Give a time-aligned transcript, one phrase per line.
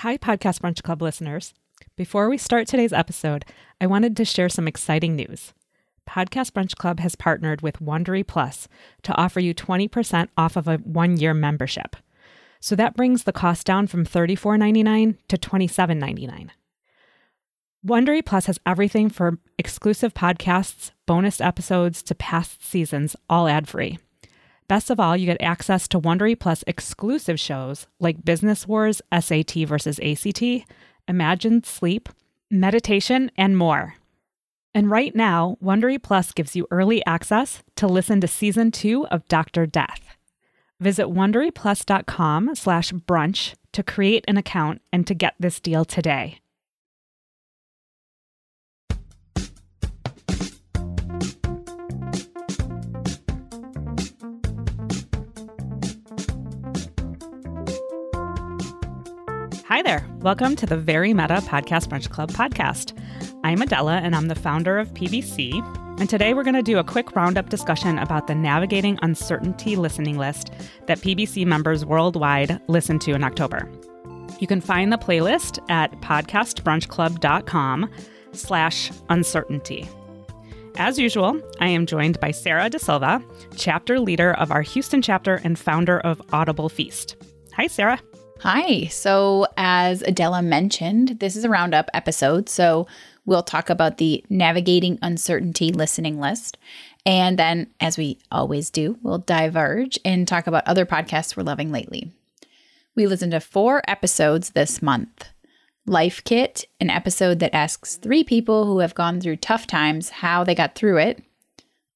[0.00, 1.54] Hi, Podcast Brunch Club listeners.
[1.96, 3.46] Before we start today's episode,
[3.80, 5.54] I wanted to share some exciting news.
[6.06, 8.68] Podcast Brunch Club has partnered with Wondery Plus
[9.04, 11.96] to offer you 20% off of a one year membership.
[12.60, 16.50] So that brings the cost down from $34.99 to $27.99.
[17.86, 23.98] Wondery Plus has everything for exclusive podcasts, bonus episodes to past seasons, all ad free.
[24.68, 29.52] Best of all, you get access to Wondery Plus exclusive shows like Business Wars, SAT
[29.66, 30.42] versus ACT,
[31.06, 32.08] Imagined Sleep,
[32.50, 33.94] Meditation, and more.
[34.74, 39.26] And right now, Wondery Plus gives you early access to listen to season two of
[39.28, 39.66] Dr.
[39.66, 40.16] Death.
[40.80, 46.40] Visit WonderyPlus.com slash brunch to create an account and to get this deal today.
[59.68, 60.06] Hi there.
[60.20, 62.96] Welcome to the Very Meta Podcast Brunch Club podcast.
[63.42, 65.54] I'm Adela and I'm the founder of PBC.
[65.98, 70.18] And today we're going to do a quick roundup discussion about the Navigating Uncertainty listening
[70.18, 70.52] list
[70.86, 73.68] that PBC members worldwide listen to in October.
[74.38, 77.90] You can find the playlist at podcastbrunchclub.com
[78.30, 79.88] slash uncertainty.
[80.76, 83.20] As usual, I am joined by Sarah De Silva,
[83.56, 87.16] chapter leader of our Houston chapter and founder of Audible Feast.
[87.54, 87.98] Hi, Sarah.
[88.40, 88.84] Hi.
[88.86, 92.50] So, as Adela mentioned, this is a roundup episode.
[92.50, 92.86] So,
[93.24, 96.58] we'll talk about the Navigating Uncertainty listening list.
[97.06, 101.72] And then, as we always do, we'll diverge and talk about other podcasts we're loving
[101.72, 102.12] lately.
[102.94, 105.30] We listened to four episodes this month
[105.86, 110.44] Life Kit, an episode that asks three people who have gone through tough times how
[110.44, 111.22] they got through it.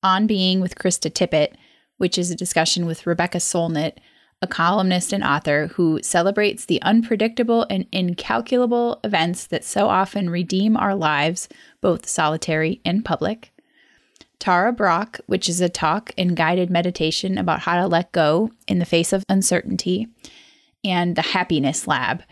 [0.02, 1.52] On Being with Krista Tippett,
[1.98, 3.98] which is a discussion with Rebecca Solnit
[4.42, 10.76] a columnist and author who celebrates the unpredictable and incalculable events that so often redeem
[10.76, 11.48] our lives,
[11.80, 13.52] both solitary and public.
[14.38, 18.78] Tara Brach, which is a talk and guided meditation about how to let go in
[18.78, 20.08] the face of uncertainty,
[20.82, 22.22] and The Happiness Lab,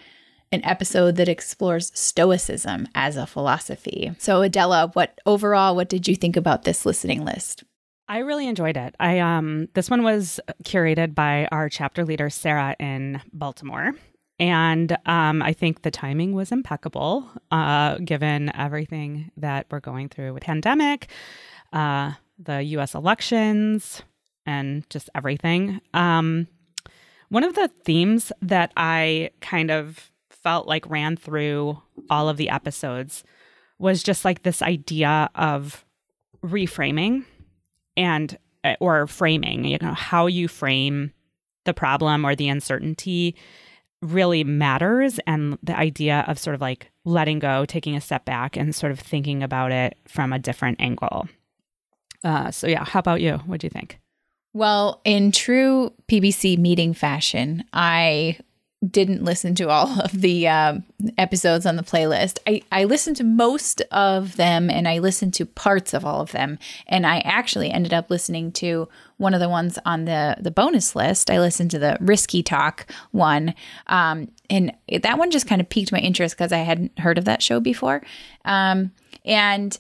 [0.51, 4.13] an episode that explores stoicism as a philosophy.
[4.17, 7.65] So Adela, what overall what did you think about this listening list?
[8.09, 8.95] I really enjoyed it.
[8.99, 13.93] I um this one was curated by our chapter leader Sarah in Baltimore.
[14.41, 20.33] And um, I think the timing was impeccable, uh, given everything that we're going through
[20.33, 21.09] with pandemic,
[21.73, 22.95] uh, the U.S.
[22.95, 24.01] elections,
[24.47, 25.81] and just everything.
[25.93, 26.47] Um,
[27.31, 32.49] one of the themes that I kind of felt like ran through all of the
[32.49, 33.25] episodes
[33.81, 35.85] was just like this idea of
[36.45, 37.25] reframing
[37.99, 41.13] and uh, or framing you know how you frame
[41.69, 43.37] the problem or the uncertainty
[44.03, 45.21] really matters.
[45.27, 48.91] And the idea of sort of like letting go taking a step back and sort
[48.93, 51.29] of thinking about it from a different angle.
[52.25, 53.35] Uh, so yeah how about you?
[53.47, 53.99] What do you think?
[54.55, 58.39] Well in true pbc meeting fashion i
[58.89, 60.85] didn't listen to all of the um,
[61.17, 62.39] episodes on the playlist.
[62.47, 66.31] I, I listened to most of them and I listened to parts of all of
[66.31, 66.59] them.
[66.87, 70.95] And I actually ended up listening to one of the ones on the, the bonus
[70.95, 71.29] list.
[71.29, 73.55] I listened to the Risky Talk one.
[73.89, 74.73] Um, and
[75.03, 77.59] that one just kind of piqued my interest because I hadn't heard of that show
[77.59, 78.03] before.
[78.45, 78.93] Um,
[79.25, 79.77] and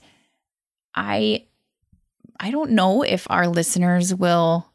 [0.94, 1.44] I
[2.40, 4.70] I don't know if our listeners will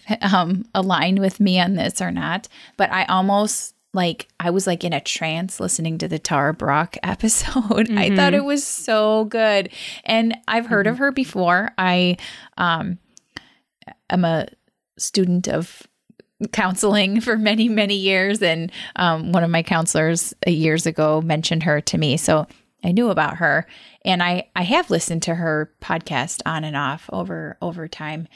[0.20, 4.84] um, aligned with me on this or not, but I almost like I was like
[4.84, 7.88] in a trance listening to the Tara Brach episode.
[7.88, 7.98] Mm-hmm.
[7.98, 9.70] I thought it was so good.
[10.04, 10.92] And I've heard mm-hmm.
[10.92, 11.72] of her before.
[11.78, 12.16] I
[12.56, 12.98] um
[14.10, 14.48] am a
[14.98, 15.82] student of
[16.52, 21.62] counseling for many many years and um, one of my counselors uh, years ago mentioned
[21.62, 22.48] her to me so
[22.82, 23.64] i knew about her
[24.04, 28.26] and i i have listened to her podcast on and off over over time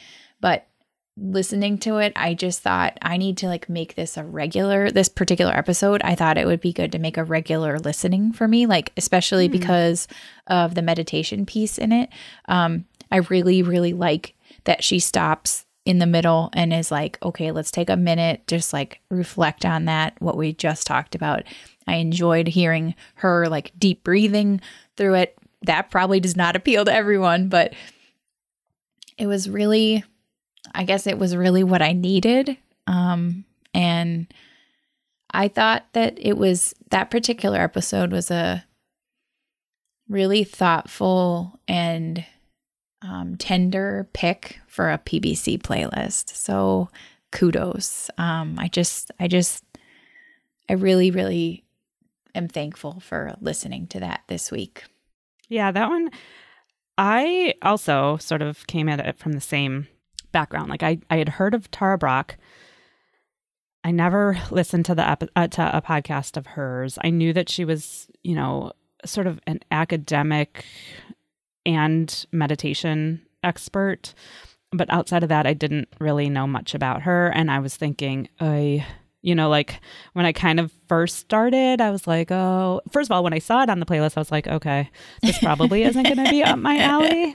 [0.41, 0.69] but
[1.17, 5.09] listening to it, I just thought I need to like make this a regular this
[5.09, 6.03] particular episode.
[6.05, 9.49] I thought it would be good to make a regular listening for me, like especially
[9.49, 9.53] mm.
[9.53, 10.09] because
[10.47, 12.11] of the meditation piece in it.
[12.47, 14.35] Um I really really like
[14.65, 18.73] that she stops in the middle and is like, "Okay, let's take a minute just
[18.73, 21.45] like reflect on that what we just talked about."
[21.87, 24.61] I enjoyed hearing her like deep breathing
[24.97, 25.39] through it.
[25.63, 27.73] That probably does not appeal to everyone, but
[29.17, 30.05] it was really
[30.75, 32.57] I guess it was really what I needed.
[32.87, 34.33] Um, and
[35.31, 38.65] I thought that it was that particular episode was a
[40.09, 42.25] really thoughtful and
[43.03, 46.31] um, tender pick for a PBC playlist.
[46.31, 46.89] So
[47.33, 48.11] kudos.
[48.19, 49.65] Um, I just, I just,
[50.69, 51.65] I really, really
[52.35, 54.85] am thankful for listening to that this week.
[55.49, 56.11] Yeah, that one
[56.99, 59.89] I also sort of came at it from the same
[60.37, 60.69] background.
[60.69, 62.37] Like I, I had heard of Tara Brach.
[63.83, 66.99] I never listened to the ep- uh, to a podcast of hers.
[67.03, 68.73] I knew that she was, you know,
[69.07, 70.67] sort of an academic
[71.65, 74.13] and meditation expert,
[74.73, 77.29] but outside of that, I didn't really know much about her.
[77.29, 78.85] And I was thinking, I
[79.23, 79.81] you know, like
[80.13, 83.39] when I kind of first started, I was like, oh, first of all, when I
[83.41, 84.91] saw it on the playlist, I was like, okay,
[85.23, 87.35] this probably isn't going to be up my alley.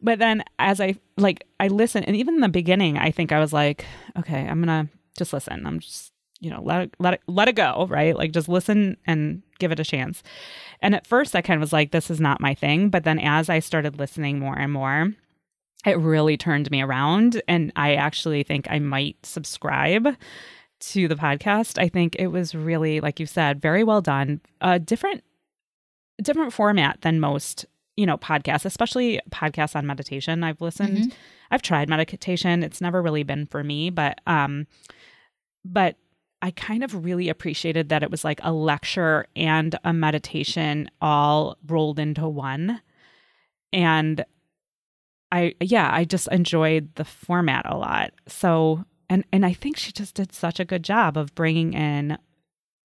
[0.00, 3.40] But then as I like, I listen and even in the beginning, I think I
[3.40, 3.84] was like,
[4.18, 5.66] okay, I'm going to just listen.
[5.66, 8.16] I'm just, you know, let it, let it, let it go, right?
[8.16, 10.22] Like just listen and give it a chance.
[10.80, 12.90] And at first, I kind of was like, this is not my thing.
[12.90, 15.12] But then as I started listening more and more,
[15.84, 17.42] it really turned me around.
[17.48, 20.16] And I actually think I might subscribe
[20.80, 21.80] to the podcast.
[21.80, 24.40] I think it was really, like you said, very well done.
[24.60, 25.24] A different,
[26.22, 27.66] different format than most,
[27.98, 30.44] you know, podcasts, especially podcasts on meditation.
[30.44, 31.18] I've listened, mm-hmm.
[31.50, 32.62] I've tried meditation.
[32.62, 34.68] It's never really been for me, but, um,
[35.64, 35.96] but
[36.40, 41.58] I kind of really appreciated that it was like a lecture and a meditation all
[41.66, 42.80] rolled into one.
[43.72, 44.24] And
[45.32, 48.12] I, yeah, I just enjoyed the format a lot.
[48.28, 52.16] So and and I think she just did such a good job of bringing in,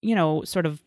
[0.01, 0.81] you know, sort of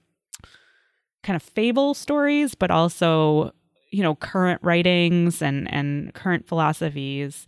[1.23, 3.53] kind of fable stories, but also
[3.91, 7.47] you know current writings and and current philosophies.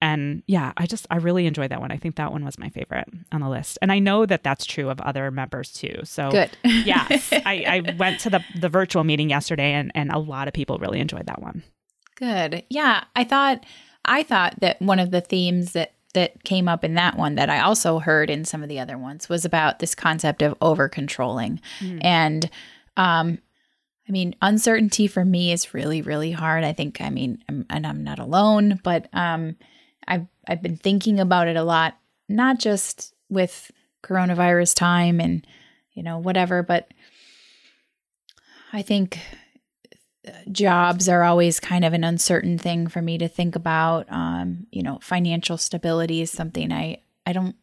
[0.00, 1.90] And yeah, I just I really enjoyed that one.
[1.90, 4.64] I think that one was my favorite on the list, and I know that that's
[4.64, 6.00] true of other members too.
[6.04, 6.50] So good.
[6.62, 10.54] yes, I, I went to the the virtual meeting yesterday, and and a lot of
[10.54, 11.64] people really enjoyed that one.
[12.14, 12.64] Good.
[12.70, 13.64] Yeah, I thought
[14.04, 17.50] I thought that one of the themes that that came up in that one that
[17.50, 20.88] I also heard in some of the other ones was about this concept of over
[20.88, 21.60] controlling.
[21.80, 22.00] Mm.
[22.02, 22.50] And
[22.96, 23.38] um,
[24.08, 26.64] I mean, uncertainty for me is really, really hard.
[26.64, 29.56] I think, I mean, I'm, and I'm not alone, but um,
[30.06, 33.70] I've, I've been thinking about it a lot, not just with
[34.02, 35.46] coronavirus time and,
[35.92, 36.88] you know, whatever, but
[38.72, 39.18] I think
[40.50, 44.06] jobs are always kind of an uncertain thing for me to think about.
[44.10, 47.56] Um, you know, financial stability is something I I don't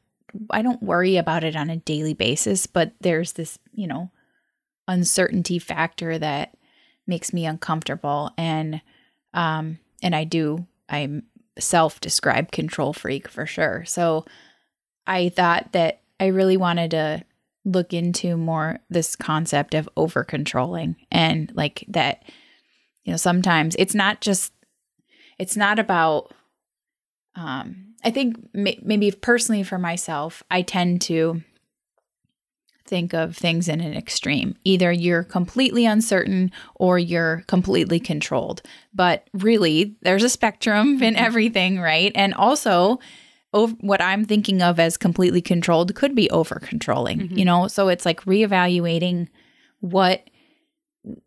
[0.49, 4.11] I don't worry about it on a daily basis, but there's this you know
[4.87, 6.55] uncertainty factor that
[7.07, 8.81] makes me uncomfortable, and
[9.33, 11.23] um, and I do I'm
[11.57, 13.85] self-described control freak for sure.
[13.85, 14.25] So
[15.07, 17.23] I thought that I really wanted to
[17.65, 22.23] look into more this concept of over controlling and like that
[23.03, 24.53] you know sometimes it's not just
[25.39, 26.31] it's not about
[27.33, 31.41] um i think may, maybe personally for myself i tend to
[32.85, 38.61] think of things in an extreme either you're completely uncertain or you're completely controlled
[38.93, 41.25] but really there's a spectrum in mm-hmm.
[41.25, 42.99] everything right and also
[43.79, 47.37] what I'm thinking of as completely controlled could be over controlling, mm-hmm.
[47.37, 47.67] you know?
[47.67, 49.27] So it's like reevaluating
[49.79, 50.29] what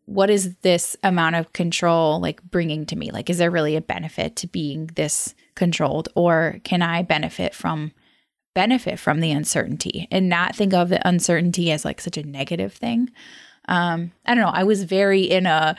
[0.06, 3.12] what is this amount of control like bringing to me?
[3.12, 7.93] Like, is there really a benefit to being this controlled, or can I benefit from
[8.55, 12.73] benefit from the uncertainty and not think of the uncertainty as like such a negative
[12.73, 13.11] thing?
[13.69, 14.50] Um, I don't know.
[14.50, 15.76] I was very in a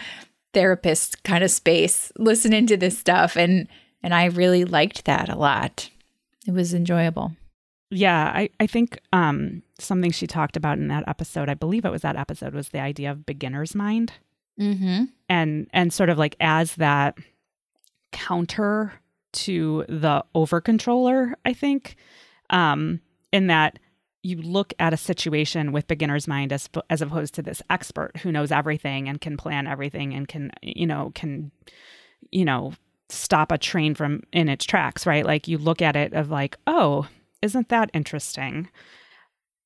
[0.53, 3.67] therapist kind of space listening to this stuff, and
[4.01, 5.89] and I really liked that a lot.
[6.47, 7.35] It was enjoyable.
[7.91, 11.91] Yeah, I, I think um, something she talked about in that episode, I believe it
[11.91, 14.13] was that episode, was the idea of beginner's mind.
[14.59, 15.05] Mm-hmm.
[15.27, 17.17] And and sort of like as that
[18.11, 18.93] counter
[19.31, 21.95] to the over controller, I think,
[22.49, 23.01] um,
[23.31, 23.79] in that
[24.21, 28.31] you look at a situation with beginner's mind as as opposed to this expert who
[28.31, 31.51] knows everything and can plan everything and can you know can
[32.31, 32.73] you know
[33.07, 36.57] stop a train from in its tracks right like you look at it of like
[36.67, 37.07] oh
[37.41, 38.69] isn't that interesting?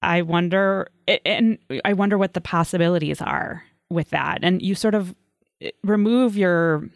[0.01, 0.89] I wonder,
[1.25, 4.39] and I wonder what the possibilities are with that.
[4.43, 5.15] And you sort of
[5.61, 6.89] eh, remove your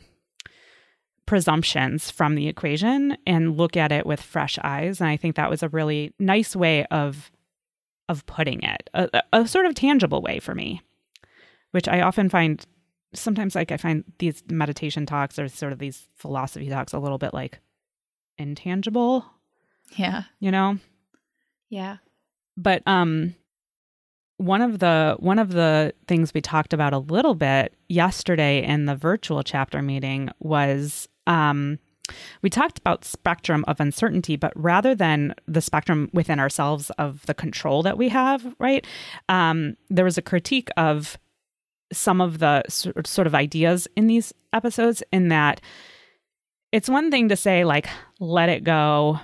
[1.27, 5.00] presumptions from the equation and look at it with fresh eyes.
[5.00, 7.31] And I think that was a really nice way of
[8.10, 10.81] of putting it, a, a sort of tangible way for me,
[11.72, 12.65] which I often find
[13.13, 17.17] sometimes like I find these meditation talks or sort of these philosophy talks a little
[17.17, 17.60] bit like
[18.38, 19.25] intangible
[19.96, 20.24] yeah.
[20.39, 20.77] You know?
[21.69, 21.98] Yeah.
[22.55, 23.36] But um
[24.38, 28.86] one of the one of the things we talked about a little bit yesterday in
[28.86, 31.79] the virtual chapter meeting was um
[32.41, 37.34] we talked about spectrum of uncertainty, but rather than the spectrum within ourselves of the
[37.34, 38.86] control that we have, right?
[39.27, 41.17] Um, there was a critique of
[41.91, 45.60] some of the sort of ideas in these episodes, in that
[46.72, 47.88] it's one thing to say, like,
[48.20, 49.20] let it go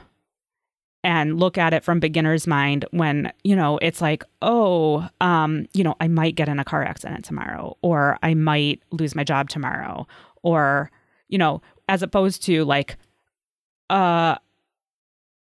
[1.04, 5.84] and look at it from beginner's mind when, you know, it's like, oh, um, you
[5.84, 9.50] know, I might get in a car accident tomorrow, or I might lose my job
[9.50, 10.08] tomorrow,
[10.44, 10.90] or,
[11.28, 12.98] you know, as opposed to like
[13.90, 14.36] uh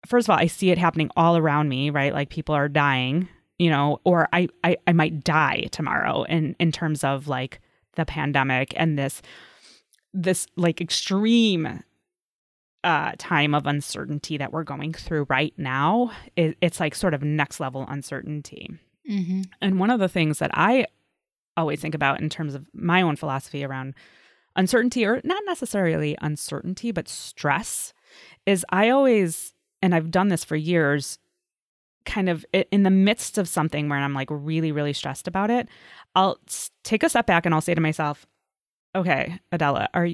[0.07, 2.13] first of all i see it happening all around me right?
[2.13, 6.73] Like people are dying you know or i i, I might die tomorrow in in
[6.73, 7.61] terms of like
[7.95, 9.23] the pandemic and this
[10.13, 11.83] this like extreme
[12.87, 17.23] uh, time of uncertainty that we're going through right now it, it's like sort of
[17.23, 18.71] next level uncertainty
[19.11, 19.43] mm-hmm.
[19.61, 20.87] and one of the things that i
[21.57, 23.95] always think about in terms of my own philosophy around
[24.57, 27.93] uncertainty, or not necessarily uncertainty, but stress,
[28.47, 29.53] is I always,
[29.83, 31.19] and I've done this for years,
[32.05, 35.69] kind of in the midst of something where I'm like really, really stressed about it,
[36.15, 36.39] I'll
[36.83, 38.27] take a step back and I'll say to myself,
[38.95, 40.09] okay, Adela, are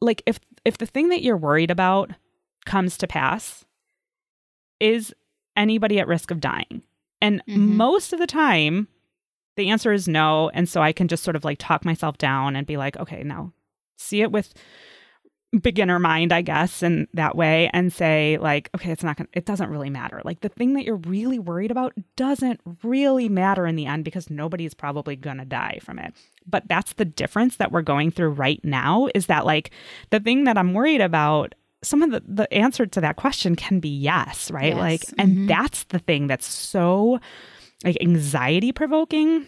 [0.00, 2.10] like if if the thing that you're worried about
[2.64, 3.64] comes to pass,
[4.80, 5.14] is
[5.56, 6.82] anybody at risk of dying?
[7.20, 7.76] And mm-hmm.
[7.76, 8.88] most of the time,
[9.56, 10.50] the answer is no.
[10.50, 13.22] And so I can just sort of like talk myself down and be like, okay,
[13.22, 13.52] now
[13.96, 14.54] see it with
[15.60, 19.44] beginner mind, I guess, in that way and say, like, okay, it's not gonna, it
[19.44, 20.22] doesn't really matter.
[20.24, 24.30] Like, the thing that you're really worried about doesn't really matter in the end because
[24.30, 26.14] nobody's probably gonna die from it.
[26.46, 29.70] But that's the difference that we're going through right now is that, like,
[30.10, 31.54] the thing that I'm worried about.
[31.84, 34.66] Some of the, the answer to that question can be yes, right?
[34.66, 34.78] Yes.
[34.78, 35.20] Like, mm-hmm.
[35.20, 37.18] and that's the thing that's so
[37.84, 39.46] like anxiety provoking.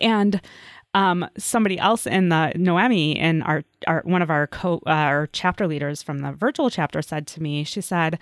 [0.00, 0.40] And
[0.94, 5.26] um, somebody else in the Noemi in our, our one of our co uh, our
[5.28, 8.18] chapter leaders from the virtual chapter said to me, she said,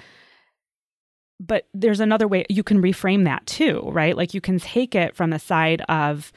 [1.39, 4.17] but there's another way you can reframe that too, right?
[4.17, 6.33] Like you can take it from the side of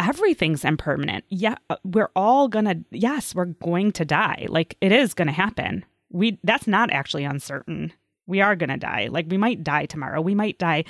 [0.00, 1.24] everything's impermanent.
[1.28, 4.46] Yeah, uh, we're all gonna, yes, we're going to die.
[4.48, 5.84] Like it is gonna happen.
[6.10, 7.92] We that's not actually uncertain.
[8.26, 9.08] We are gonna die.
[9.10, 10.20] Like we might die tomorrow.
[10.20, 10.84] We might die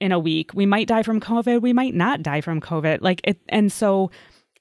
[0.00, 0.54] in a week.
[0.54, 1.60] We might die from COVID.
[1.60, 3.00] We might not die from COVID.
[3.00, 4.10] Like it, and so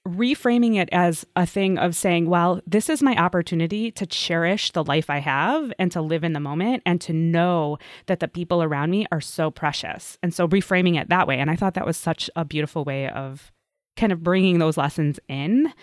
[0.07, 4.83] reframing it as a thing of saying, well, this is my opportunity to cherish the
[4.83, 8.63] life I have and to live in the moment and to know that the people
[8.63, 10.17] around me are so precious.
[10.23, 11.37] And so reframing it that way.
[11.39, 13.51] And I thought that was such a beautiful way of
[13.97, 15.73] kind of bringing those lessons in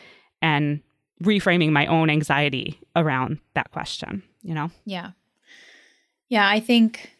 [0.40, 0.80] and
[1.22, 4.70] reframing my own anxiety around that question, you know?
[4.86, 5.10] Yeah.
[6.30, 6.48] Yeah.
[6.48, 7.10] I think,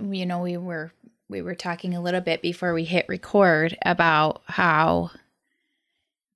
[0.00, 0.92] you know, we were
[1.32, 5.10] we were talking a little bit before we hit record about how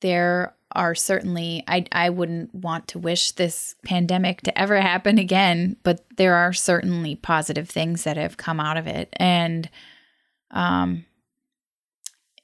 [0.01, 5.77] there are certainly I I wouldn't want to wish this pandemic to ever happen again,
[5.85, 9.11] but there are certainly positive things that have come out of it.
[9.17, 9.71] And
[10.51, 11.05] um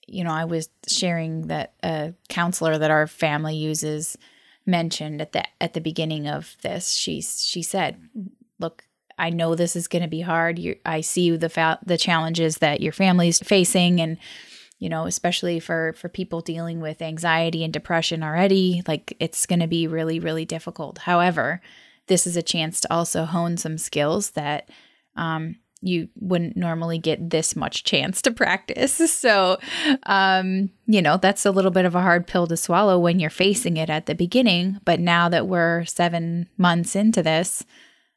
[0.06, 4.18] you know, I was sharing that a counselor that our family uses
[4.66, 6.92] mentioned at the at the beginning of this.
[6.92, 7.97] She she said,
[8.59, 8.85] "Look,
[9.19, 10.59] I know this is going to be hard.
[10.59, 14.19] You, I see the fa- the challenges that your family's facing, and
[14.78, 19.61] you know, especially for for people dealing with anxiety and depression already, like it's going
[19.61, 20.99] to be really really difficult.
[20.99, 21.61] However,
[22.07, 24.69] this is a chance to also hone some skills that
[25.16, 29.00] um, you wouldn't normally get this much chance to practice.
[29.23, 29.59] So,
[30.04, 33.31] um, you know, that's a little bit of a hard pill to swallow when you're
[33.31, 34.81] facing it at the beginning.
[34.85, 37.64] But now that we're seven months into this,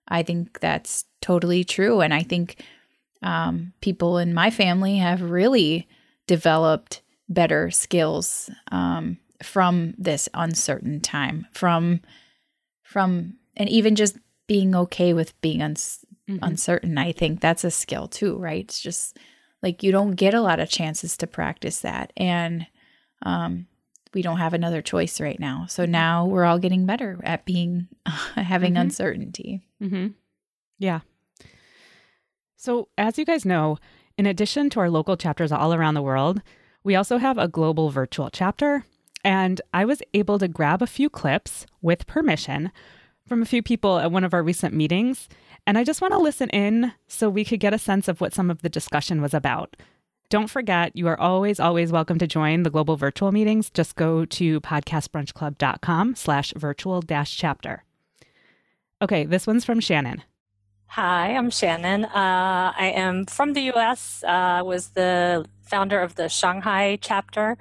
[0.07, 2.01] I think that's totally true.
[2.01, 2.63] And I think
[3.21, 5.88] um, people in my family have really
[6.27, 12.01] developed better skills um, from this uncertain time, from
[12.83, 16.43] from and even just being okay with being uns- mm-hmm.
[16.43, 16.97] uncertain.
[16.97, 18.63] I think that's a skill too, right?
[18.63, 19.17] It's just
[19.63, 22.67] like you don't get a lot of chances to practice that, and
[23.24, 23.67] um,
[24.15, 25.65] we don't have another choice right now.
[25.67, 27.89] So now we're all getting better at being
[28.36, 28.81] having mm-hmm.
[28.81, 29.62] uncertainty.
[29.84, 30.07] Mm-hmm.
[30.79, 31.01] Yeah.
[32.55, 33.77] So, as you guys know,
[34.17, 36.41] in addition to our local chapters all around the world,
[36.84, 38.86] we also have a global virtual chapter.
[39.24, 42.72] And I was able to grab a few clips with permission
[43.27, 45.27] from a few people at one of our recent meetings.
[45.67, 48.34] And I just want to listen in so we could get a sense of what
[48.34, 49.75] some of the discussion was about.
[50.29, 53.70] Don't forget, you are always, always welcome to join the global virtual meetings.
[53.70, 57.84] Just go to podcastbrunchclub.com slash virtual dash chapter.
[59.01, 60.24] Okay, this one's from Shannon.
[60.88, 62.05] Hi, I'm Shannon.
[62.05, 64.24] Uh, I am from the US.
[64.25, 67.58] Uh, I was the founder of the Shanghai chapter,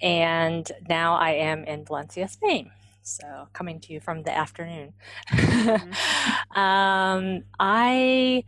[0.00, 2.72] and now I am in Valencia, Spain.
[3.02, 4.94] So, coming to you from the afternoon.
[5.30, 6.58] Mm-hmm.
[6.58, 8.44] um, I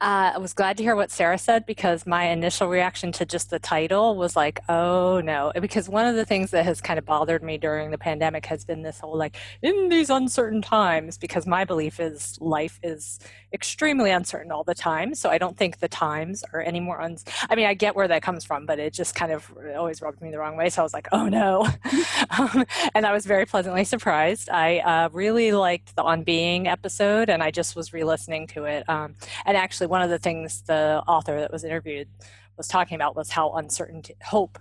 [0.00, 3.50] uh, I was glad to hear what Sarah said because my initial reaction to just
[3.50, 5.52] the title was like, oh no.
[5.60, 8.64] Because one of the things that has kind of bothered me during the pandemic has
[8.64, 13.20] been this whole like, in these uncertain times, because my belief is life is
[13.52, 15.14] extremely uncertain all the time.
[15.14, 17.24] So I don't think the times are any more uns.
[17.50, 20.22] I mean, I get where that comes from, but it just kind of always rubbed
[20.22, 20.70] me the wrong way.
[20.70, 21.68] So I was like, oh no.
[22.38, 22.64] um,
[22.94, 24.48] and I was very pleasantly surprised.
[24.50, 28.64] I uh, really liked the On Being episode and I just was re listening to
[28.64, 28.88] it.
[28.88, 29.14] Um,
[29.44, 32.08] and actually, one of the things the author that was interviewed
[32.56, 34.56] was talking about was how uncertainty, hope,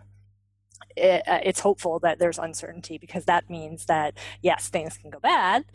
[0.97, 5.19] it, uh, it's hopeful that there's uncertainty because that means that yes, things can go
[5.19, 5.65] bad,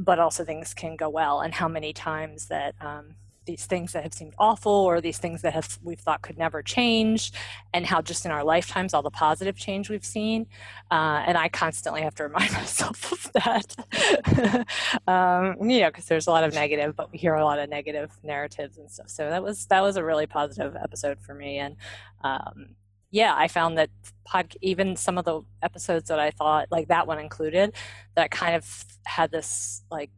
[0.00, 1.40] but also things can go well.
[1.42, 5.42] And how many times that um, these things that have seemed awful or these things
[5.42, 7.32] that have we've thought could never change
[7.72, 10.46] and how just in our lifetimes all the positive change we've seen
[10.90, 14.66] uh, and i constantly have to remind myself of that.
[15.06, 17.68] Um, you know because there's a lot of negative but we hear a lot of
[17.68, 19.08] negative narratives and stuff.
[19.08, 21.76] So that was that was a really positive episode for me and
[22.22, 22.76] um,
[23.14, 23.90] yeah, I found that
[24.24, 27.72] pod, even some of the episodes that I thought, like that one included,
[28.16, 30.10] that kind of had this like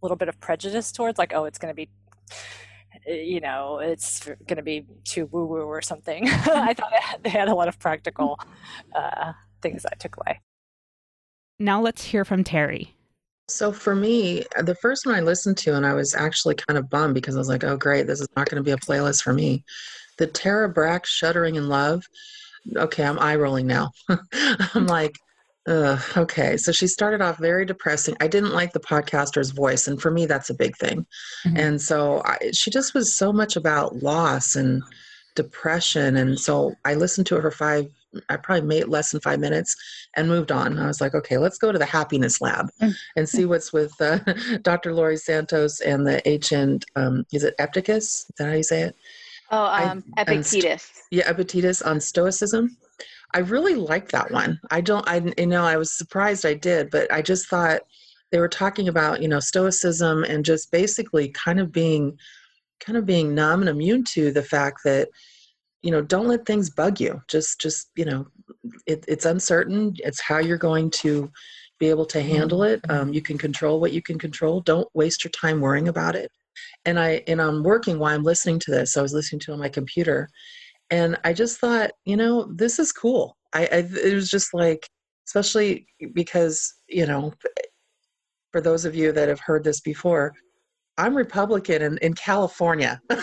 [0.00, 1.90] little bit of prejudice towards, like, oh, it's going to be
[3.08, 6.28] you know, it's going to be too woo woo or something.
[6.28, 8.38] I thought they had a lot of practical
[8.94, 10.40] uh, things I took away.
[11.58, 12.94] Now let's hear from Terry.
[13.48, 16.90] So for me, the first one I listened to, and I was actually kind of
[16.90, 19.22] bummed because I was like, oh, great, this is not going to be a playlist
[19.22, 19.64] for me.
[20.18, 22.04] The Tara Brach Shuddering in Love.
[22.76, 23.92] Okay, I'm eye rolling now.
[24.74, 25.16] I'm like,
[25.68, 28.16] uh, okay, so she started off very depressing.
[28.20, 31.06] I didn't like the podcaster's voice, and for me, that's a big thing.
[31.46, 31.56] Mm-hmm.
[31.58, 34.82] And so I, she just was so much about loss and
[35.34, 36.16] depression.
[36.16, 37.86] And so I listened to her for five,
[38.28, 39.76] I probably made less than five minutes
[40.16, 40.78] and moved on.
[40.78, 42.90] I was like, okay, let's go to the happiness lab mm-hmm.
[43.14, 44.18] and see what's with uh,
[44.62, 44.94] Dr.
[44.94, 48.26] Laurie Santos and the ancient, um, is it Epictetus?
[48.28, 48.96] Is that how you say it?
[49.50, 50.82] Oh, um, I, Epictetus.
[50.82, 52.76] St- yeah, Epictetus on Stoicism.
[53.34, 54.58] I really liked that one.
[54.70, 57.82] I don't, I, you know, I was surprised I did, but I just thought
[58.32, 62.18] they were talking about, you know, stoicism and just basically kind of being,
[62.80, 65.08] kind of being numb and immune to the fact that,
[65.82, 67.22] you know, don't let things bug you.
[67.28, 68.26] Just, just, you know,
[68.86, 69.94] it, it's uncertain.
[69.98, 71.30] It's how you're going to
[71.78, 72.82] be able to handle it.
[72.82, 73.00] Mm-hmm.
[73.08, 74.60] Um, you can control what you can control.
[74.60, 76.32] Don't waste your time worrying about it.
[76.84, 78.96] And I, and I'm working while I'm listening to this.
[78.96, 80.28] I was listening to it on my computer
[80.90, 83.36] and i just thought you know this is cool.
[83.54, 84.88] I, I it was just like
[85.26, 87.32] especially because you know
[88.52, 90.34] for those of you that have heard this before
[90.96, 93.00] i'm republican in, in california.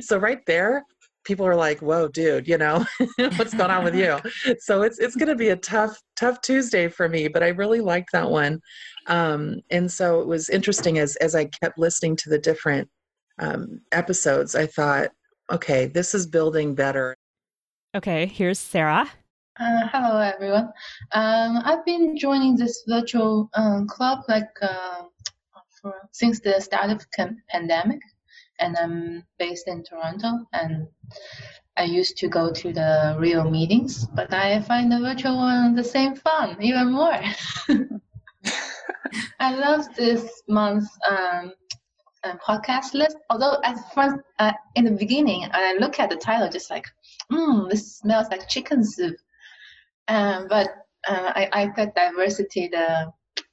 [0.00, 0.82] So right there
[1.24, 2.84] people are like whoa dude you know
[3.36, 4.18] what's going on with you?
[4.60, 7.80] So it's it's going to be a tough tough tuesday for me but i really
[7.80, 8.60] liked that one.
[9.06, 12.88] Um, and so it was interesting as as i kept listening to the different
[13.40, 15.10] um, episodes i thought
[15.50, 17.14] okay, this is building better.
[17.94, 19.10] Okay, here's Sarah.
[19.58, 20.72] Uh, hello, everyone.
[21.12, 25.02] Um, I've been joining this virtual um, club like uh,
[25.80, 28.00] for, since the start of the pandemic,
[28.58, 30.46] and I'm based in Toronto.
[30.52, 30.88] And
[31.76, 35.84] I used to go to the real meetings, but I find the virtual one the
[35.84, 37.20] same fun, even more.
[39.40, 41.52] I love this month's um,
[42.24, 43.16] uh, podcast list.
[43.30, 46.86] Although at first, uh, in the beginning, I look at the title just like,
[47.30, 49.16] hmm, this smells like chicken soup.
[50.08, 50.68] Um, but
[51.08, 52.68] uh, I, I got diversity.
[52.68, 53.12] The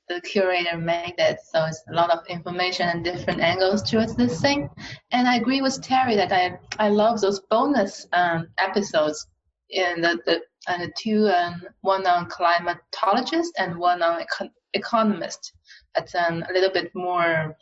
[0.09, 4.41] the curator made it, so it's a lot of information and different angles towards this
[4.41, 4.69] thing.
[5.11, 9.27] And I agree with Terry that I I love those bonus um, episodes
[9.69, 15.53] in the the, uh, the two um, one on climatologist and one on econ- economist.
[15.97, 17.55] It's um, a little bit more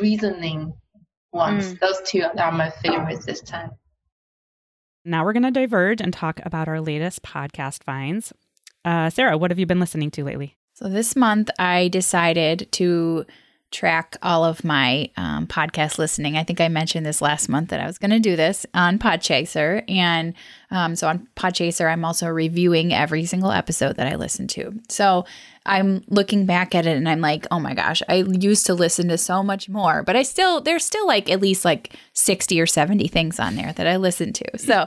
[0.00, 0.72] reasoning
[1.32, 1.74] ones.
[1.74, 1.80] Mm.
[1.80, 3.70] Those two are my favorites this time.
[5.04, 8.32] Now we're going to diverge and talk about our latest podcast finds.
[8.84, 10.56] Uh, Sarah, what have you been listening to lately?
[10.74, 13.26] So this month I decided to
[13.70, 16.36] track all of my um, podcast listening.
[16.36, 18.98] I think I mentioned this last month that I was going to do this on
[18.98, 19.84] Podchaser.
[19.88, 20.34] And
[20.70, 24.72] um, so on Podchaser, I'm also reviewing every single episode that I listen to.
[24.88, 25.26] So
[25.66, 29.08] I'm looking back at it and I'm like, oh my gosh, I used to listen
[29.08, 32.66] to so much more, but I still, there's still like at least like 60 or
[32.66, 34.58] 70 things on there that I listen to.
[34.58, 34.86] So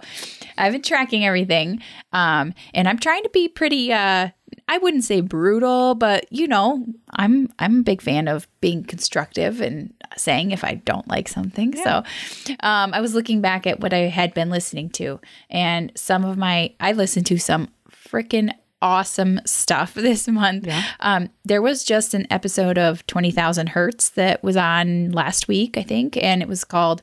[0.57, 1.83] I've been tracking everything.
[2.13, 4.29] Um, and I'm trying to be pretty, uh,
[4.67, 9.61] I wouldn't say brutal, but you know, I'm I'm a big fan of being constructive
[9.61, 11.73] and saying if I don't like something.
[11.73, 11.83] Yeah.
[11.83, 16.25] So, um, I was looking back at what I had been listening to, and some
[16.25, 20.67] of my I listened to some freaking awesome stuff this month.
[20.67, 20.83] Yeah.
[20.99, 25.83] Um, there was just an episode of 20,000 Hertz that was on last week, I
[25.83, 27.01] think, and it was called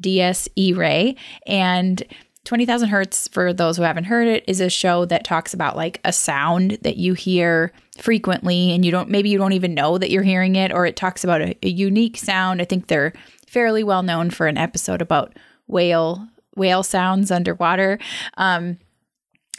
[0.00, 2.02] Dies Irae And
[2.48, 6.00] 20,000 Hertz, for those who haven't heard it, is a show that talks about like
[6.02, 10.10] a sound that you hear frequently and you don't, maybe you don't even know that
[10.10, 12.62] you're hearing it, or it talks about a, a unique sound.
[12.62, 13.12] I think they're
[13.46, 17.98] fairly well known for an episode about whale whale sounds underwater
[18.38, 18.78] um,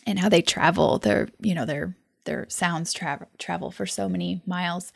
[0.08, 4.42] and how they travel their you know their their sounds travel travel for so many
[4.48, 4.92] miles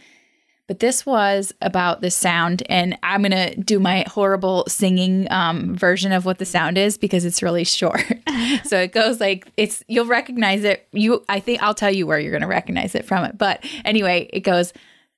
[0.68, 6.12] but this was about the sound, and I'm gonna do my horrible singing um, version
[6.12, 8.04] of what the sound is because it's really short.
[8.64, 10.88] so it goes like it's you'll recognize it.
[10.92, 13.38] You, I think I'll tell you where you're gonna recognize it from it.
[13.38, 14.72] But anyway, it goes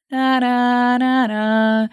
[0.09, 1.87] da da da da,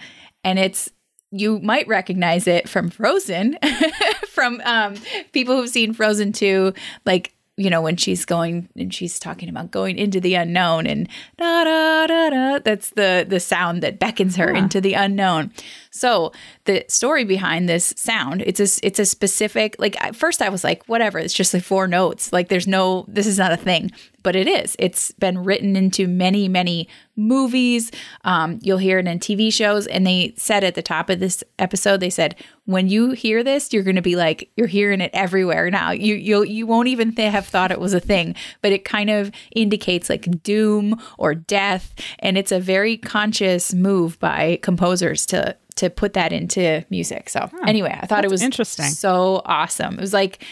[0.45, 0.91] and it's
[1.33, 3.59] you might recognize it from Frozen,
[4.29, 4.95] from um,
[5.33, 6.75] people who've seen Frozen 2,
[7.07, 11.07] like you know, when she's going and she's talking about going into the unknown and
[11.37, 14.59] da da da da, that's the the sound that beckons her yeah.
[14.59, 15.53] into the unknown.
[15.91, 16.33] So
[16.65, 20.65] the story behind this sound, it's a it's a specific like at first I was
[20.65, 22.33] like, whatever, it's just like four notes.
[22.33, 23.93] Like there's no this is not a thing.
[24.23, 24.77] But it is.
[24.79, 27.91] It's been written into many, many movies.
[28.25, 29.87] Um, you'll hear it in TV shows.
[29.87, 33.73] And they said at the top of this episode, they said, when you hear this,
[33.73, 35.91] you're going to be like, you're hearing it everywhere now.
[35.91, 39.11] You you you won't even th- have thought it was a thing, but it kind
[39.11, 45.57] of indicates like doom or death, and it's a very conscious move by composers to
[45.75, 47.29] to put that into music.
[47.29, 49.95] So oh, anyway, I thought it was interesting, so awesome.
[49.95, 50.45] It was like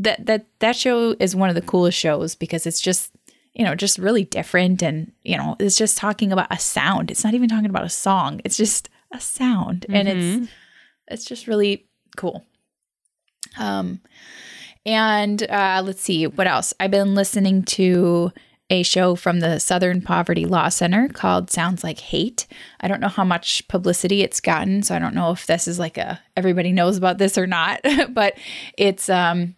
[0.00, 3.12] that that that show is one of the coolest shows because it's just
[3.54, 7.10] you know just really different and you know it's just talking about a sound.
[7.10, 8.40] It's not even talking about a song.
[8.44, 9.94] It's just a sound, mm-hmm.
[9.94, 10.44] and it's mm-hmm.
[11.08, 11.86] it's just really
[12.16, 12.44] cool.
[13.58, 14.00] Um,
[14.86, 16.72] and uh, let's see what else.
[16.80, 18.32] I've been listening to
[18.70, 22.46] a show from the Southern Poverty Law Center called Sounds Like Hate.
[22.80, 25.78] I don't know how much publicity it's gotten, so I don't know if this is
[25.78, 28.38] like a everybody knows about this or not, but
[28.78, 29.56] it's um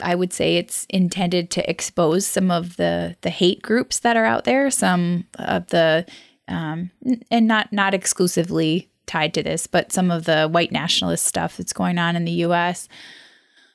[0.00, 4.24] I would say it's intended to expose some of the the hate groups that are
[4.24, 6.06] out there, some of the
[6.48, 6.90] um
[7.30, 11.72] and not not exclusively tied to this, but some of the white nationalist stuff that's
[11.72, 12.88] going on in the US.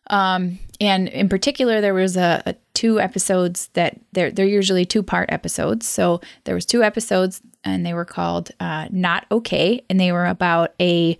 [0.08, 5.04] Um, and in particular, there was a, a two episodes that they're they're usually two
[5.04, 5.88] part episodes.
[5.88, 10.26] So there was two episodes, and they were called uh, "Not Okay," and they were
[10.26, 11.17] about a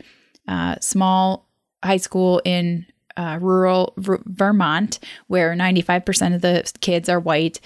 [0.48, 1.48] uh, small
[1.84, 2.86] high school in
[3.18, 7.60] uh, rural Vermont where 95% of the kids are white.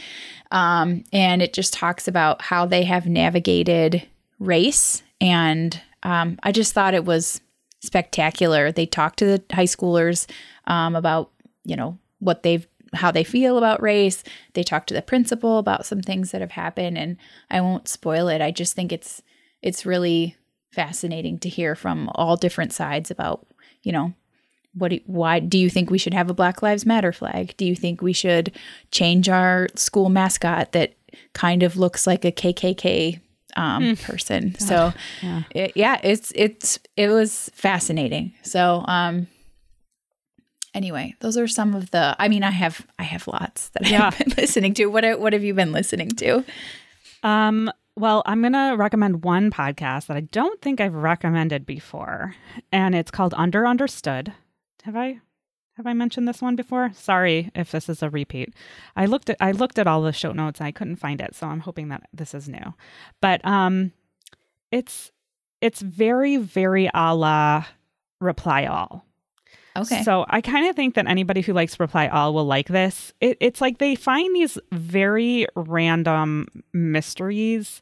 [0.52, 4.08] Um, and it just talks about how they have navigated
[4.40, 5.04] race.
[5.20, 7.42] And um, I just thought it was
[7.82, 8.72] spectacular.
[8.72, 10.30] They talked to the high schoolers
[10.66, 11.32] um, about,
[11.64, 14.24] you know, what they've how they feel about race.
[14.54, 17.18] They talk to the principal about some things that have happened and
[17.50, 18.42] I won't spoil it.
[18.42, 19.22] I just think it's
[19.62, 20.38] it's really
[20.72, 23.46] fascinating to hear from all different sides about,
[23.84, 24.14] you know,
[24.78, 27.56] what do, why do you think we should have a Black Lives Matter flag?
[27.58, 28.52] Do you think we should
[28.92, 30.94] change our school mascot that
[31.34, 33.20] kind of looks like a KKK
[33.56, 34.04] um, mm.
[34.04, 34.52] person?
[34.52, 34.62] God.
[34.62, 35.44] So, yeah.
[35.52, 38.34] It, yeah, it's it's it was fascinating.
[38.44, 39.28] So, um,
[40.74, 42.16] anyway, those are some of the.
[42.20, 44.08] I mean, I have I have lots that yeah.
[44.08, 44.86] I've been listening to.
[44.88, 46.46] What what have you been listening to?
[47.24, 47.72] Um.
[47.96, 52.36] Well, I'm going to recommend one podcast that I don't think I've recommended before,
[52.72, 54.34] and it's called Under Understood.
[54.88, 55.20] Have I
[55.76, 56.92] have I mentioned this one before?
[56.94, 58.54] Sorry if this is a repeat.
[58.96, 61.36] I looked at I looked at all the show notes and I couldn't find it,
[61.36, 62.74] so I'm hoping that this is new.
[63.20, 63.92] But um
[64.72, 65.12] it's
[65.60, 67.66] it's very, very a la
[68.22, 69.04] reply all.
[69.76, 70.04] Okay.
[70.04, 73.14] So I kind of think that anybody who likes Reply All will like this.
[73.22, 77.82] It, it's like they find these very random mysteries,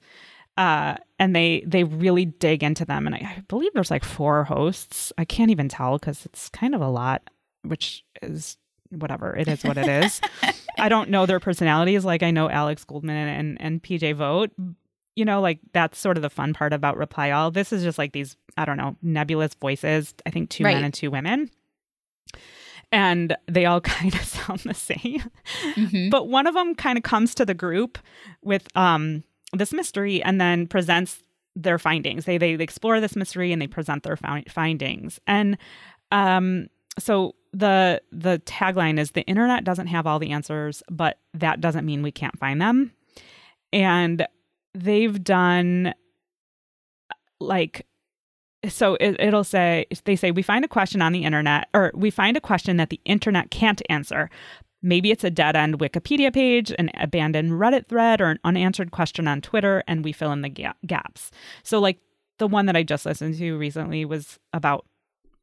[0.58, 3.06] uh, and they they really dig into them.
[3.06, 5.12] And I, I believe there's like four hosts.
[5.18, 7.30] I can't even tell because it's kind of a lot,
[7.64, 8.58] which is
[8.90, 9.36] whatever.
[9.36, 10.22] It is what it is.
[10.78, 14.54] I don't know their personalities like I know Alex Goldman and and PJ Vogt
[15.16, 17.52] You know, like that's sort of the fun part about Reply All.
[17.52, 20.14] This is just like these I don't know nebulous voices.
[20.26, 20.76] I think two right.
[20.76, 21.50] men and two women
[22.92, 25.24] and they all kind of sound the same.
[25.76, 26.10] Mm-hmm.
[26.10, 27.98] But one of them kind of comes to the group
[28.42, 29.24] with um,
[29.56, 31.24] this mystery and then presents
[31.56, 32.26] their findings.
[32.26, 35.20] They they explore this mystery and they present their findings.
[35.26, 35.58] And
[36.12, 36.68] um,
[37.00, 41.86] so the the tagline is the internet doesn't have all the answers, but that doesn't
[41.86, 42.92] mean we can't find them.
[43.72, 44.28] And
[44.74, 45.94] they've done
[47.40, 47.86] like
[48.68, 52.10] so it, will say they say we find a question on the internet or we
[52.10, 54.30] find a question that the internet can't answer
[54.82, 59.28] Maybe it's a dead end Wikipedia page, an abandoned Reddit thread, or an unanswered question
[59.28, 61.32] on Twitter, and we fill in the ga- gaps.
[61.64, 62.00] So, like
[62.38, 64.86] the one that I just listened to recently was about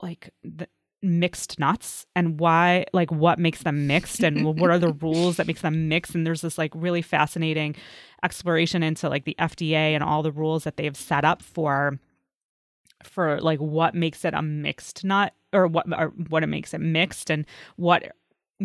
[0.01, 0.69] like the
[1.03, 5.47] mixed nuts and why, like, what makes them mixed and what are the rules that
[5.47, 6.15] makes them mixed.
[6.15, 7.75] And there's this like really fascinating
[8.23, 11.99] exploration into like the FDA and all the rules that they've set up for
[13.03, 16.81] for like what makes it a mixed nut or what or what it makes it
[16.81, 18.13] mixed and what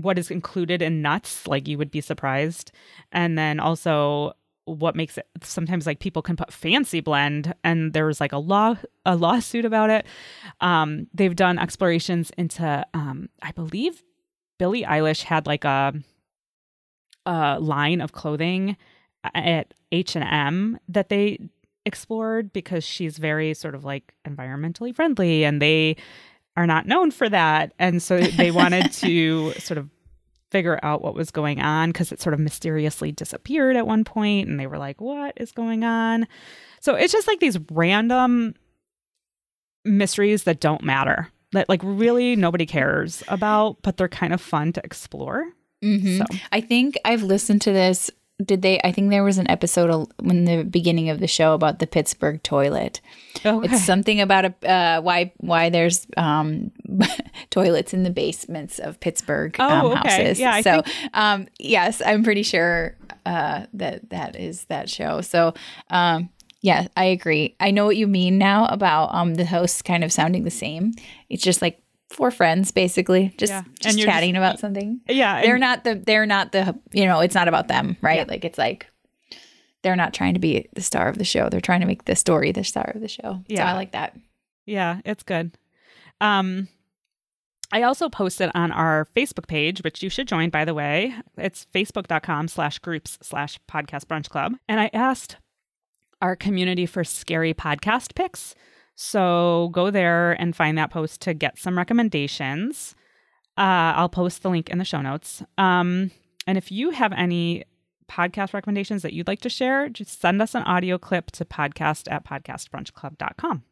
[0.02, 2.72] what is included in nuts like you would be surprised.
[3.12, 4.34] And then also
[4.66, 8.76] what makes it sometimes like people can put fancy blend and there's like a law
[9.06, 10.06] a lawsuit about it.
[10.60, 14.04] Um they've done explorations into um i believe
[14.60, 15.94] billie eilish had like a
[17.26, 18.76] a line of clothing
[19.34, 21.40] at h&m that they
[21.86, 25.96] explored because she's very sort of like environmentally friendly and they
[26.58, 29.90] are not known for that and so they wanted to sort of
[30.50, 34.48] figure out what was going on because it sort of mysteriously disappeared at one point
[34.48, 36.28] and they were like what is going on
[36.82, 38.56] so it's just like these random
[39.86, 44.74] mysteries that don't matter that like really nobody cares about but they're kind of fun
[44.74, 45.46] to explore
[45.84, 46.18] mm-hmm.
[46.18, 46.26] so.
[46.52, 48.10] i think i've listened to this
[48.46, 51.80] did they i think there was an episode in the beginning of the show about
[51.80, 53.02] the pittsburgh toilet.
[53.44, 53.68] Okay.
[53.68, 56.72] it's something about a uh, why why there's um,
[57.50, 60.10] toilets in the basements of pittsburgh oh, um, okay.
[60.10, 60.40] houses.
[60.40, 62.96] Yeah, I so think- um, yes i'm pretty sure
[63.26, 65.22] uh, that that is that show.
[65.22, 65.54] So
[65.90, 66.30] um,
[66.62, 67.56] yeah i agree.
[67.60, 70.94] I know what you mean now about um, the hosts kind of sounding the same.
[71.30, 73.64] It's just like four friends basically just, yeah.
[73.80, 77.36] just chatting just, about something yeah they're not the they're not the you know it's
[77.36, 78.26] not about them right yeah.
[78.28, 78.88] like it's like
[79.84, 82.16] they're not trying to be the star of the show they're trying to make the
[82.16, 84.18] story the star of the show yeah so i like that
[84.66, 85.52] yeah it's good
[86.22, 86.68] um
[87.72, 91.14] I also posted on our Facebook page, which you should join, by the way.
[91.38, 94.54] It's facebook.com slash groups slash podcast brunch club.
[94.70, 95.36] And I asked
[96.22, 98.56] our community for scary podcast picks.
[99.00, 102.96] So go there and find that post to get some recommendations.
[103.56, 105.44] Uh, I'll post the link in the show notes.
[105.58, 106.10] Um,
[106.48, 107.64] and if you have any
[108.10, 112.12] podcast recommendations that you'd like to share, just send us an audio clip to podcast
[112.12, 113.64] at podcastbrunchclub.com.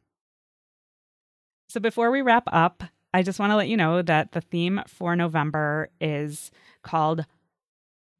[1.69, 4.81] So before we wrap up, I just want to let you know that the theme
[4.87, 6.51] for November is
[6.83, 7.25] called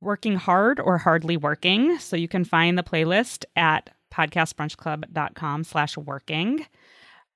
[0.02, 2.00] Working Hard or Hardly Working.
[2.00, 6.66] So you can find the playlist at podcastbrunchclub.com slash working.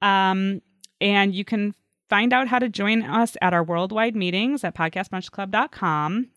[0.02, 0.62] Um,
[1.02, 1.74] and you can
[2.10, 6.28] find out how to join us at our worldwide meetings at podcastbrunchclub.com.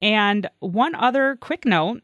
[0.00, 2.02] And one other quick note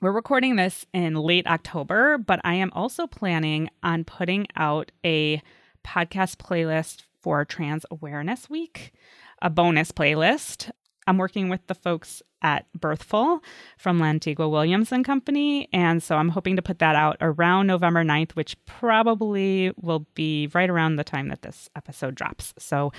[0.00, 5.42] we're recording this in late October, but I am also planning on putting out a
[5.84, 8.92] podcast playlist for Trans Awareness Week,
[9.42, 10.70] a bonus playlist.
[11.08, 13.42] I'm working with the folks at Birthful
[13.78, 15.66] from Lantigua Williams and Company.
[15.72, 20.50] And so I'm hoping to put that out around November 9th, which probably will be
[20.52, 22.52] right around the time that this episode drops.
[22.58, 22.92] So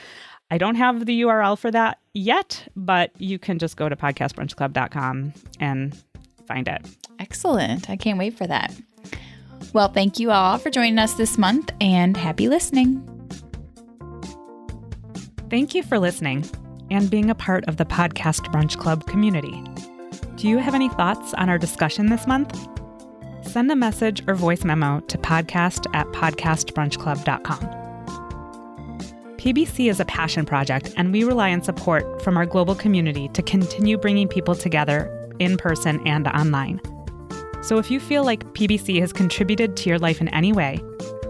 [0.50, 5.34] I don't have the URL for that yet, but you can just go to podcastbrunchclub.com
[5.60, 6.04] and
[6.48, 6.88] find it.
[7.20, 7.92] Excellent.
[7.92, 8.74] I can't wait for that.
[9.72, 13.06] Well, thank you all for joining us this month and happy listening.
[15.52, 16.44] Thank you for listening
[16.92, 19.64] and being a part of the Podcast Brunch Club community.
[20.36, 22.58] Do you have any thoughts on our discussion this month?
[23.42, 27.80] Send a message or voice memo to podcast at podcastbrunchclub.com.
[29.38, 33.42] PBC is a passion project, and we rely on support from our global community to
[33.42, 36.80] continue bringing people together in person and online.
[37.62, 40.82] So if you feel like PBC has contributed to your life in any way,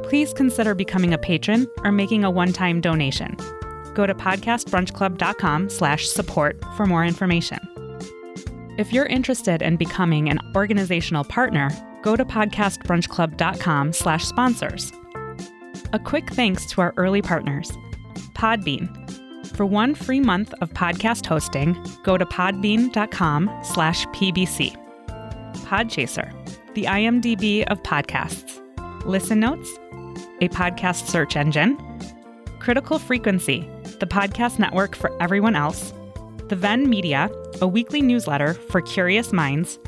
[0.03, 3.37] please consider becoming a patron or making a one-time donation
[3.99, 7.59] go to podcastbrunchclub.com slash support for more information.
[8.77, 11.69] If you're interested in becoming an organizational partner,
[12.01, 14.93] go to podcastbrunchclub.com slash sponsors.
[15.91, 17.73] A quick thanks to our early partners,
[18.35, 18.87] Podbean.
[19.57, 24.77] For one free month of podcast hosting, go to podbean.com slash pbc.
[25.65, 28.61] Podchaser, the IMDb of podcasts.
[29.05, 29.69] Listen Notes,
[30.39, 31.77] a podcast search engine.
[32.59, 35.93] Critical Frequency, the podcast network for everyone else,
[36.47, 37.29] The Venn Media,
[37.61, 39.79] a weekly newsletter for curious minds,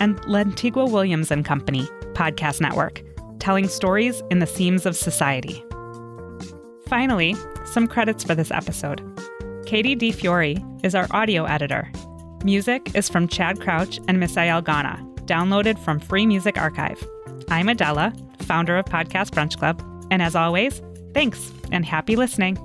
[0.00, 3.02] and Lantigua Williams and Company, podcast network,
[3.38, 5.64] telling stories in the seams of society.
[6.86, 9.02] Finally, some credits for this episode.
[9.64, 10.12] Katie D.
[10.12, 11.90] Fiore is our audio editor.
[12.44, 17.02] Music is from Chad Crouch and Misael Ghana, downloaded from Free Music Archive.
[17.48, 20.82] I'm Adela, founder of Podcast Brunch Club, and as always,
[21.14, 22.58] thanks and happy listening.